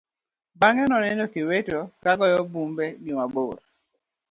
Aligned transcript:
Bang'e 0.59 0.85
noneno 0.91 1.23
kiweto 1.33 1.79
ka 2.03 2.11
goyo 2.19 2.39
bumbe 2.51 2.85
gi 3.03 3.11
mabor. 3.17 3.57